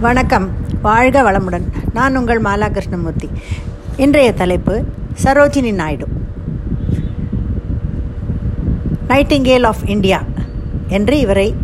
[0.00, 0.48] வணக்கம்.
[0.82, 1.62] வாழ்க வளமுடன்.
[1.94, 3.30] நான் உங்கள் மாலா கிருஷ்ணமூர்த்தி
[3.96, 4.84] இன்றைய தலைப்பு
[5.22, 6.06] Sarojini Naidu.
[9.08, 10.22] Nightingale of India
[10.88, 11.54] என்று இவரை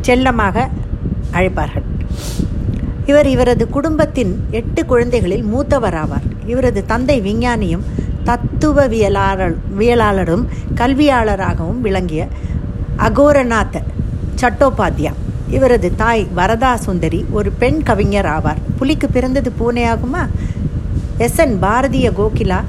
[0.00, 0.68] செல்லமாக
[1.32, 1.82] அழைப்பார்கள்.
[3.06, 6.28] இவர் இவரது குடும்பத்தின் எட்டு குழந்தைகளில் மூத்தவராவார்.
[6.46, 7.82] இவரது தந்தை விஞ்ஞானியும்
[8.24, 12.28] தத்துவவியலாளர் வியலாளரும் கல்வியாளராகவும் விளங்கிய
[12.98, 13.82] அகோரநாத்
[14.40, 15.12] சட்டோபாத்யா.
[15.50, 18.60] இவரது தாய் வரதா சுந்தரி ஒரு பெண் கவிஞர் ஆவார்.
[18.78, 20.26] புலிக்கு பிறந்தது பூனையாகுமா?
[21.18, 21.38] எஸ்.
[21.38, 21.62] என்.
[21.62, 22.60] பாரதிய கோகிலா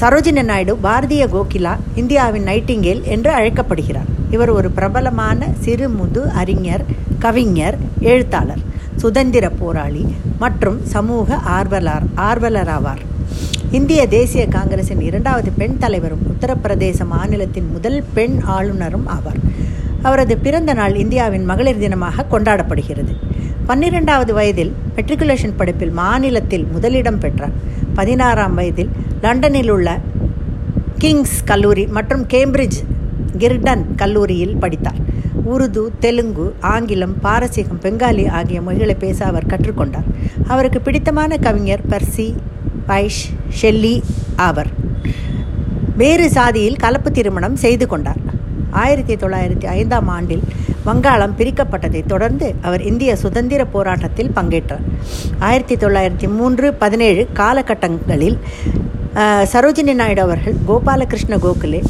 [0.00, 4.10] சரோஜினி நாயுடு பாரதிய கோகிலா இந்தியாவின் நைட்டிங்கேல் என்று அழைக்கப்படுகிறார்.
[4.30, 6.84] இவர் ஒரு பிரபலமான சிறுமுது அறிஞர்
[7.18, 8.62] கவிஞர் எழுத்தாளர்
[8.96, 13.02] சுதந்திர போராளி மற்றும் சமூக ஆர்வலர் ஆர்வலராவார்.
[13.70, 19.53] இந்திய தேசிய காங்கிரசின் இரண்டாவது பெண் தலைவரும் உத்தரப்பிரதேச மாநிலத்தின் முதல் பெண் ஆளுநரும் ஆவார்.
[20.06, 23.12] அவரது பிறந்த நாள் இந்தியாவின் மகளிர் தினமாக கொண்டாடப்படுகிறது.
[23.68, 27.54] பன்னிரெண்டாவது வயதில் மெட்ரிகுலேஷன் படிப்பில் மாநிலத்தில் முதலிடம் பெற்றார்.
[27.94, 28.90] பதினாறாம் வயதில்
[29.22, 29.88] லண்டனில் உள்ள
[30.98, 32.78] கிங்ஸ் கல்லூரி மற்றும் கேம்பிரிட்ஜ்
[33.38, 35.00] கிர்டன் கல்லூரியில் படித்தார்.
[35.52, 40.08] உருது தெலுங்கு ஆங்கிலம் பாரசீகம் பெங்காலி ஆகிய மொழிகளை பேச அவர் கற்றுக்கொண்டார்.
[40.46, 42.28] அவருக்கு பிடித்தமான கவிஞர் பர்சி
[42.88, 43.24] வைஷ்
[43.60, 43.94] ஷெல்லி
[44.48, 44.70] ஆவர்.
[45.96, 48.23] வேறு சாதியில் கலப்பு திருமணம் செய்து கொண்டார்.
[48.82, 50.44] ஆயிரத்தி தொள்ளாயிரத்தி ஐந்தாம் ஆண்டில்
[50.86, 54.84] வங்காளம் பிரிக்கப்பட்டதை தொடர்ந்து அவர் இந்திய சுதந்திர போராட்டத்தில் பங்கேற்றார்.
[55.48, 58.38] ஆயிரத்தி தொள்ளாயிரத்தி மூன்று பதினேழு காலகட்டங்களில்
[59.52, 61.80] சரோஜினி நாயுடு அவர்கள் கோபாலகிருஷ்ண கோகலே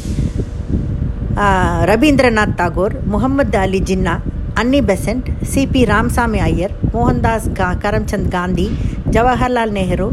[1.91, 4.13] ரவீந்திரநாத் தாகூர் முகமது அலி ஜின்னா
[4.61, 8.67] அன்னி பெசன்ட் சிபி ராம்சாமி ஐயர் மோகன்தாஸ் கா கரம்சந்த் காந்தி
[9.15, 10.07] ஜவஹர்லால் நேரு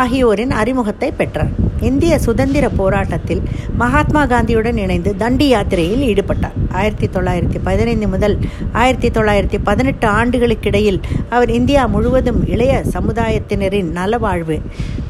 [0.00, 1.54] ஆகியோரின் அறிமுகத்தை பெற்றார்.
[1.88, 3.42] இந்திய சுதந்திர போராட்டத்தில்
[3.80, 6.56] மகாத்மா காந்தியுடன் இணைந்து தண்டி யாத்திரையில் ஈடுபட்டார்.
[6.80, 8.36] ஆயிரத்தி தொள்ளாயிரத்தி பதினைந்து முதல்
[8.82, 14.56] ஆயிரத்தி தொள்ளாயிரத்தி பதினெட்டு ஆண்டுகளுக்கிடையில் அவர் இந்தியா முழுவதும் இளைய சமுதாயத்தினரின் நலவாழ்வு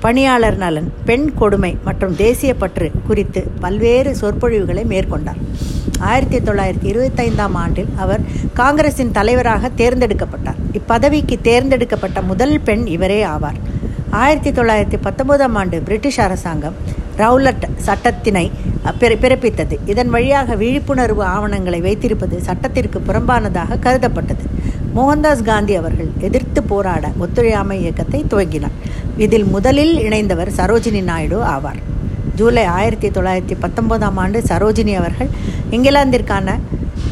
[0.01, 5.41] பணியாளர் நலன் பெண் கொடுமை மற்றும் தேசிய பற்று குறித்து பல்வேறு சொற்பொழிவுகளை மேற்கொண்டார்.
[5.99, 10.56] ஆயிரத்தி தொள்ளாயிரத்தி இருபத்தைந்தாம் ஆண்டில் அவர் காங்கிரசின் தலைவராக தேர்ந்தெடுக்கப்பட்டார்.
[10.79, 13.59] இப்பதவிக்கு தேர்ந்தெடுக்கப்பட்ட முதல் பெண் இவரே ஆவார்.
[14.23, 16.77] ஆயிரத்தி தொள்ளாயிரத்தி பத்தொன்பதாம் ஆண்டு பிரிட்டிஷ் அரசாங்கம்
[17.23, 18.47] ரவுலட் சட்டத்தினை
[19.03, 19.77] பிறப்பித்தது.
[19.93, 24.45] இதன் வழியாக விழிப்புணர்வு ஆவணங்களை வைத்திருப்பது சட்டத்திற்கு புறம்பானதாக கருதப்பட்டது.
[24.97, 28.77] மோகன்தாஸ் காந்தி அவர்கள் எதிர்த்து போராட ஒத்துழையாமை இயக்கத்தை துவங்கினார்.
[29.25, 31.81] இதில் முதலில் இணைந்தவர் சரோஜினி நாயுடு ஆவார்.
[32.39, 35.31] ஜூலை ஆயிரத்தி தொள்ளாயிரத்தி பத்தொன்பதாம் ஆண்டு சரோஜினி அவர்கள்
[35.77, 36.59] இங்கிலாந்திற்கான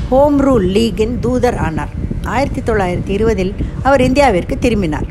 [0.09, 1.89] ஹோம் ரூல் லீகின் தூதர் ஆனார்.
[2.25, 5.07] ஆயிரத்தி தொள்ளாயிரத்தி இருபதில் அவர் இந்தியாவிற்கு திரும்பினார்.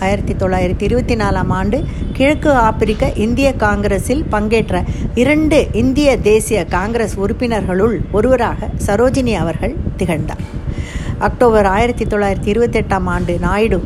[0.00, 7.96] ஆயிரத்தி தொள்ளாயிரத்தி இருபத்தி நாலாம் ஆண்டு கிழக்கு ஆப்பிரிக்க இந்திய காங்கிரஸில் பங்கேற்ற இரண்டு இந்திய தேசிய காங்கிரஸ் உறுப்பினர்களுள்
[8.10, 10.44] ஒருவராக சரோஜினி அவர்கள் திகழ்ந்தார்.
[11.18, 13.84] அக்டோபர் ஆயிரத்தி தொள்ளாயிரத்தி இருபத்தெட்டாம் ஆண்டு நாயுடு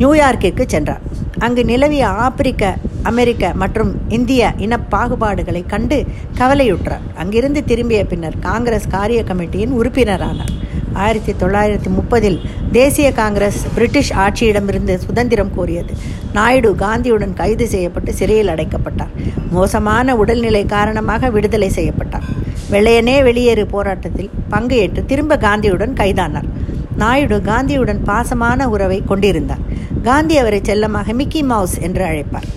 [0.00, 1.00] நியூயார்க்கிற்கு சென்றார்.
[1.38, 6.04] அங்கு நிலவிய ஆப்பிரிக்க அமெரிக்க மற்றும் இந்திய இன பாகுபாடுகளை கண்டு
[6.38, 7.04] கவலையுற்றார்.
[7.16, 10.54] அங்கிருந்து திரும்பிய பின்னர் காங்கிரஸ் காரிய கமிட்டியின் உறுப்பினரானார்.
[10.92, 12.40] ஆயிரத்தி தொள்ளாயிரத்தி முப்பதில்
[12.72, 15.94] தேசிய காங்கிரஸ் பிரிட்டிஷ் ஆட்சியிடமிருந்து சுதந்திரம் கோரியது.
[16.32, 19.14] நாயுடு காந்தியுடன் கைது செய்யப்பட்டு சிறையில் அடைக்கப்பட்டார்.
[19.50, 22.22] மோசமான உடல்நிலை காரணமாக விடுதலை செய்யப்பட்டார்.
[22.70, 26.57] வெள்ளையனே வெளியேறு போராட்டத்தில் பங்கு ஏற்று திரும்ப காந்தியுடன் கைதானார்.
[27.02, 29.64] நாயுடு காந்தியுடன் பாசமான உறவை கொண்டிருந்தார்.
[30.02, 32.48] காந்தி அவரை செல்லமாக மிக்கி மவுஸ் என்று அழைப்பார்.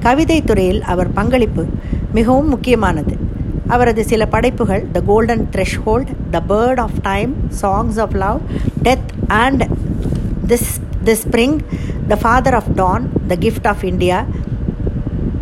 [0.00, 1.64] கவிதை துறையில் அவர் பங்களிப்பு
[2.16, 3.14] மிகவும் முக்கியமானது.
[3.74, 8.38] அவரது சில படைப்புகள் the golden threshold the bird of time songs of love
[8.82, 9.64] death and
[10.46, 10.70] this
[11.04, 11.58] the spring
[12.08, 14.18] the feather of dawn the gift of India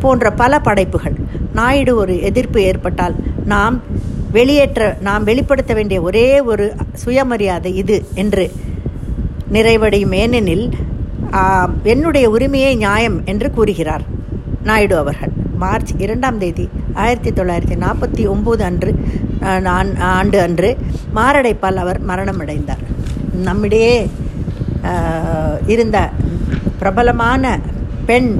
[0.00, 1.16] போன்ற பல படைப்புகள்.
[1.54, 3.14] நாயுடு ஒரு எதிர்ப்பு ஏற்பட்டால்
[3.44, 3.76] நாம்
[4.36, 6.64] வெளியேற்ற நாம் வெளிப்படுத்த வேண்டிய ஒரே ஒரு
[7.02, 8.44] சுயமரியாதை இது என்று
[9.56, 10.66] நிறைவடையும் ஏனெனில்
[11.92, 14.04] என்னுடைய உரிமையே நியாயம் என்று கூறுகிறார்
[14.68, 15.32] நாயுடு அவர்கள்.
[15.62, 16.66] மார்ச் இரண்டாம் தேதி
[17.02, 18.90] ஆயிரத்தி தொள்ளாயிரத்தி நாற்பத்தி ஒம்பது அன்று
[20.10, 20.70] ஆண்டு அன்று
[21.18, 22.82] மாரடைப்பால் அவர் மரணமடைந்தார்.
[23.48, 23.94] நம்மிடையே
[25.74, 25.98] இருந்த
[26.80, 27.44] பிரபலமான
[28.08, 28.30] பெண்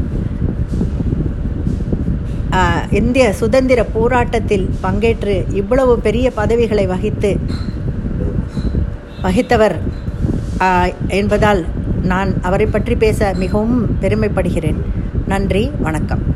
[2.99, 7.33] இந்திய சுதந்திர போராட்டத்தில் பங்கேற்று இவ்வளவு பெரிய பதவிகளை வகித்து
[9.25, 9.77] வகித்தவர்
[11.21, 11.63] என்பதால்
[12.13, 14.81] நான் அவரை பற்றி பேச மிகவும் பெருமைப்படுகிறேன்.
[15.33, 16.36] நன்றி வணக்கம்.